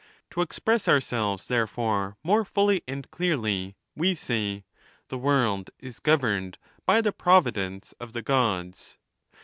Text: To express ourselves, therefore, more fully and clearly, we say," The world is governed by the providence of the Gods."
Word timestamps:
To 0.31 0.41
express 0.41 0.87
ourselves, 0.87 1.45
therefore, 1.45 2.17
more 2.23 2.43
fully 2.43 2.81
and 2.87 3.07
clearly, 3.11 3.75
we 3.95 4.15
say," 4.15 4.63
The 5.09 5.19
world 5.19 5.69
is 5.77 5.99
governed 5.99 6.57
by 6.87 7.01
the 7.01 7.11
providence 7.11 7.93
of 7.99 8.13
the 8.13 8.23
Gods." 8.23 8.97